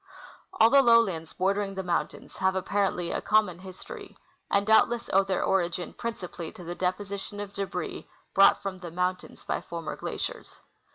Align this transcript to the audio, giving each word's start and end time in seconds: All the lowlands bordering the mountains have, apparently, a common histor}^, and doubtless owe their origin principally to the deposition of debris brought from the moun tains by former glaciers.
All 0.53 0.71
the 0.71 0.81
lowlands 0.81 1.33
bordering 1.33 1.75
the 1.75 1.83
mountains 1.83 2.37
have, 2.37 2.55
apparently, 2.55 3.11
a 3.11 3.21
common 3.21 3.59
histor}^, 3.59 4.15
and 4.49 4.65
doubtless 4.65 5.11
owe 5.13 5.23
their 5.23 5.43
origin 5.43 5.93
principally 5.93 6.51
to 6.53 6.63
the 6.63 6.73
deposition 6.73 7.39
of 7.39 7.53
debris 7.53 8.09
brought 8.33 8.63
from 8.63 8.79
the 8.79 8.89
moun 8.89 9.17
tains 9.17 9.45
by 9.45 9.61
former 9.61 9.95
glaciers. 9.95 10.59